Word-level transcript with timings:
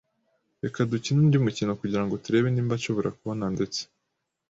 Reka 0.63 0.79
dukine 0.91 1.17
undi 1.23 1.37
mukino 1.45 1.71
kugirango 1.81 2.13
turebe 2.23 2.47
niba 2.51 2.73
nshobora 2.79 3.15
kubona 3.17 3.45
ndetse. 3.55 3.81